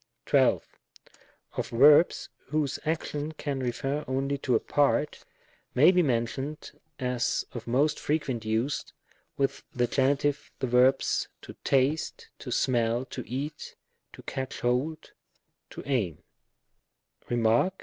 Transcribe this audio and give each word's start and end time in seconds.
12. 0.25 0.65
Of 1.57 1.67
verbs 1.69 2.29
whose 2.47 2.79
action 2.87 3.33
can 3.33 3.59
refer 3.59 4.03
only 4.07 4.35
to 4.39 4.55
a 4.55 4.59
part, 4.59 5.23
§115. 5.75 5.75
GEinnvE. 5.75 5.75
173 5.75 5.83
may 5.83 5.91
be 5.91 6.01
mentioned 6.01 6.71
as 6.99 7.45
of 7.51 7.67
most 7.67 7.99
frequent 7.99 8.43
use 8.43 8.83
with 9.37 9.61
the 9.75 9.85
Gen. 9.85 10.17
the 10.57 10.65
verbs, 10.65 11.27
to 11.43 11.53
taste, 11.63 12.29
to 12.39 12.49
smell, 12.51 13.05
to 13.05 13.23
eat, 13.29 13.75
to 14.13 14.23
catch 14.23 14.61
hold, 14.61 15.11
to 15.69 15.83
aim,* 15.85 16.23
&c. 17.29 17.69